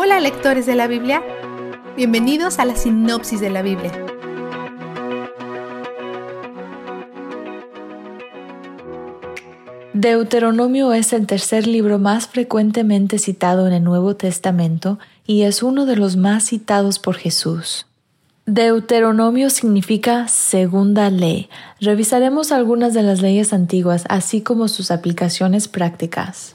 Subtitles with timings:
[0.00, 1.24] Hola lectores de la Biblia,
[1.96, 3.90] bienvenidos a la sinopsis de la Biblia.
[9.94, 15.84] Deuteronomio es el tercer libro más frecuentemente citado en el Nuevo Testamento y es uno
[15.84, 17.86] de los más citados por Jesús.
[18.46, 21.50] Deuteronomio significa segunda ley.
[21.80, 26.54] Revisaremos algunas de las leyes antiguas, así como sus aplicaciones prácticas.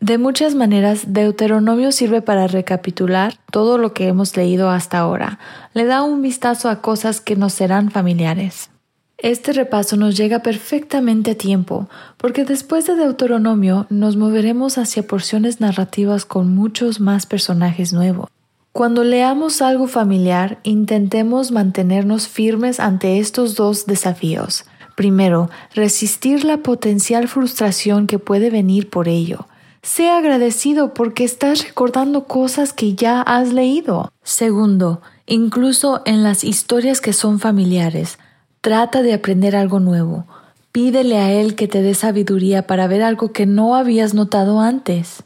[0.00, 5.38] De muchas maneras, Deuteronomio sirve para recapitular todo lo que hemos leído hasta ahora.
[5.74, 8.70] Le da un vistazo a cosas que nos serán familiares.
[9.18, 15.60] Este repaso nos llega perfectamente a tiempo, porque después de Deuteronomio nos moveremos hacia porciones
[15.60, 18.30] narrativas con muchos más personajes nuevos.
[18.72, 24.64] Cuando leamos algo familiar, intentemos mantenernos firmes ante estos dos desafíos.
[24.96, 29.46] Primero, resistir la potencial frustración que puede venir por ello.
[29.82, 34.12] Sé agradecido porque estás recordando cosas que ya has leído.
[34.22, 38.18] Segundo, incluso en las historias que son familiares,
[38.60, 40.26] trata de aprender algo nuevo.
[40.70, 45.24] Pídele a Él que te dé sabiduría para ver algo que no habías notado antes.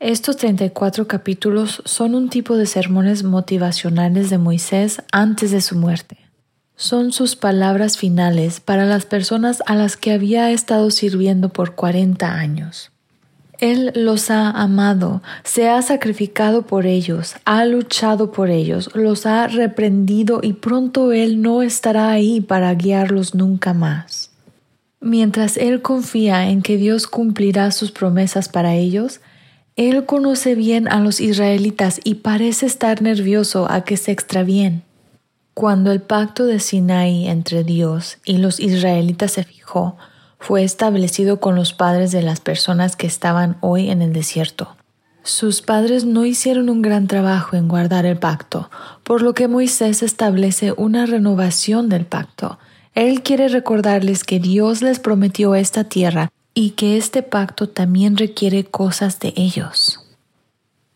[0.00, 6.18] Estos 34 capítulos son un tipo de sermones motivacionales de Moisés antes de su muerte.
[6.74, 12.34] Son sus palabras finales para las personas a las que había estado sirviendo por 40
[12.34, 12.91] años.
[13.62, 19.46] Él los ha amado, se ha sacrificado por ellos, ha luchado por ellos, los ha
[19.46, 24.32] reprendido y pronto Él no estará ahí para guiarlos nunca más.
[25.00, 29.20] Mientras Él confía en que Dios cumplirá sus promesas para ellos,
[29.76, 34.82] Él conoce bien a los israelitas y parece estar nervioso a que se extravíen.
[35.54, 39.98] Cuando el pacto de Sinai entre Dios y los israelitas se fijó,
[40.42, 44.74] fue establecido con los padres de las personas que estaban hoy en el desierto.
[45.22, 48.68] Sus padres no hicieron un gran trabajo en guardar el pacto,
[49.04, 52.58] por lo que Moisés establece una renovación del pacto.
[52.96, 58.64] Él quiere recordarles que Dios les prometió esta tierra y que este pacto también requiere
[58.64, 60.00] cosas de ellos.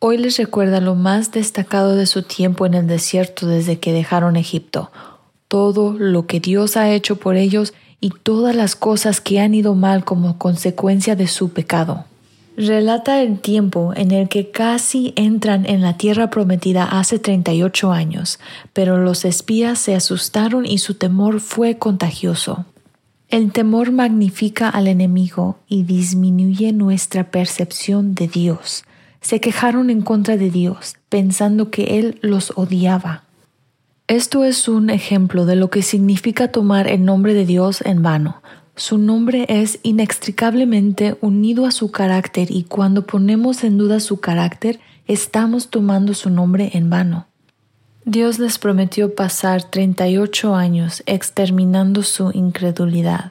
[0.00, 4.36] Hoy les recuerda lo más destacado de su tiempo en el desierto desde que dejaron
[4.36, 4.90] Egipto,
[5.48, 9.74] todo lo que Dios ha hecho por ellos y todas las cosas que han ido
[9.74, 12.04] mal como consecuencia de su pecado.
[12.56, 18.38] Relata el tiempo en el que casi entran en la tierra prometida hace 38 años,
[18.72, 22.66] pero los espías se asustaron y su temor fue contagioso.
[23.28, 28.84] El temor magnifica al enemigo y disminuye nuestra percepción de Dios.
[29.20, 33.24] Se quejaron en contra de Dios, pensando que Él los odiaba.
[34.10, 38.42] Esto es un ejemplo de lo que significa tomar el nombre de Dios en vano.
[38.74, 44.80] Su nombre es inextricablemente unido a su carácter y cuando ponemos en duda su carácter,
[45.06, 47.28] estamos tomando su nombre en vano.
[48.04, 53.30] Dios les prometió pasar 38 años exterminando su incredulidad.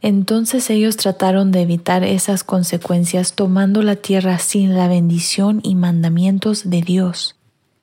[0.00, 6.70] Entonces ellos trataron de evitar esas consecuencias tomando la tierra sin la bendición y mandamientos
[6.70, 7.35] de Dios.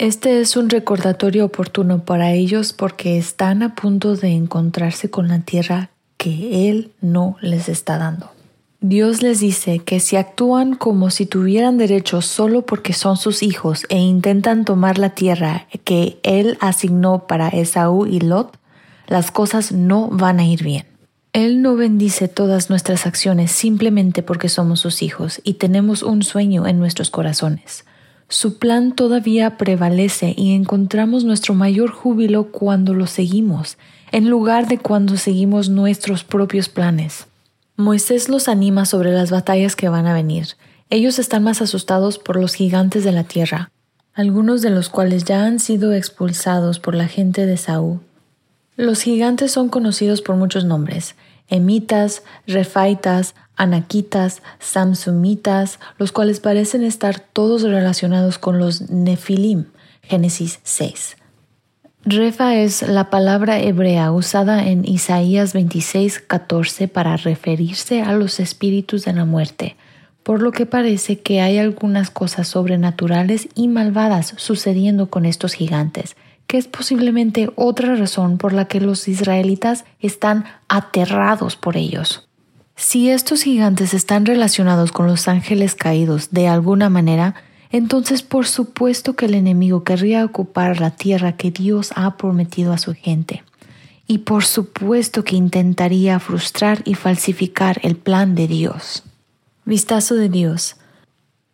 [0.00, 5.40] Este es un recordatorio oportuno para ellos porque están a punto de encontrarse con la
[5.40, 8.30] tierra que Él no les está dando.
[8.80, 13.84] Dios les dice que si actúan como si tuvieran derecho solo porque son sus hijos
[13.90, 18.56] e intentan tomar la tierra que Él asignó para Esaú y Lot,
[19.06, 20.86] las cosas no van a ir bien.
[21.34, 26.66] Él no bendice todas nuestras acciones simplemente porque somos sus hijos y tenemos un sueño
[26.66, 27.84] en nuestros corazones.
[28.30, 33.76] Su plan todavía prevalece y encontramos nuestro mayor júbilo cuando lo seguimos,
[34.12, 37.26] en lugar de cuando seguimos nuestros propios planes.
[37.76, 40.46] Moisés los anima sobre las batallas que van a venir.
[40.90, 43.72] Ellos están más asustados por los gigantes de la tierra,
[44.14, 47.98] algunos de los cuales ya han sido expulsados por la gente de Saúl.
[48.76, 51.16] Los gigantes son conocidos por muchos nombres,
[51.48, 59.66] emitas, refaitas, anaquitas, samsumitas, los cuales parecen estar todos relacionados con los nefilim,
[60.02, 61.16] Génesis 6.
[62.06, 69.04] Refa es la palabra hebrea usada en Isaías 26, 14 para referirse a los espíritus
[69.04, 69.76] de la muerte,
[70.22, 76.16] por lo que parece que hay algunas cosas sobrenaturales y malvadas sucediendo con estos gigantes,
[76.46, 82.29] que es posiblemente otra razón por la que los israelitas están aterrados por ellos.
[82.80, 87.34] Si estos gigantes están relacionados con los ángeles caídos de alguna manera,
[87.70, 92.78] entonces por supuesto que el enemigo querría ocupar la tierra que Dios ha prometido a
[92.78, 93.44] su gente.
[94.06, 99.04] Y por supuesto que intentaría frustrar y falsificar el plan de Dios.
[99.66, 100.76] Vistazo de Dios.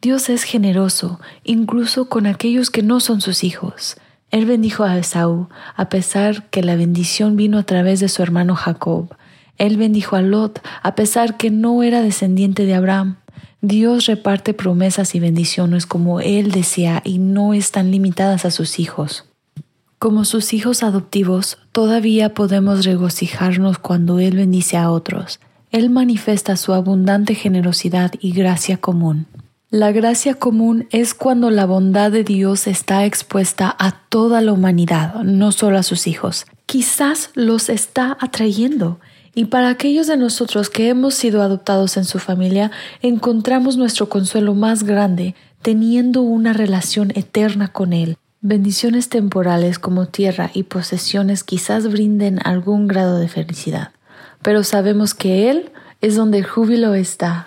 [0.00, 3.98] Dios es generoso, incluso con aquellos que no son sus hijos.
[4.30, 8.54] Él bendijo a Esaú, a pesar que la bendición vino a través de su hermano
[8.54, 9.14] Jacob.
[9.60, 13.16] Él bendijo a Lot, a pesar que no era descendiente de Abraham.
[13.60, 19.26] Dios reparte promesas y bendiciones como Él desea y no están limitadas a sus hijos.
[19.98, 25.40] Como sus hijos adoptivos, todavía podemos regocijarnos cuando Él bendice a otros.
[25.70, 29.26] Él manifiesta su abundante generosidad y gracia común.
[29.68, 35.16] La gracia común es cuando la bondad de Dios está expuesta a toda la humanidad,
[35.22, 36.46] no solo a sus hijos.
[36.64, 39.00] Quizás los está atrayendo.
[39.34, 44.54] Y para aquellos de nosotros que hemos sido adoptados en su familia, encontramos nuestro consuelo
[44.54, 48.16] más grande teniendo una relación eterna con Él.
[48.40, 53.90] Bendiciones temporales como tierra y posesiones quizás brinden algún grado de felicidad,
[54.42, 57.46] pero sabemos que Él es donde el júbilo está.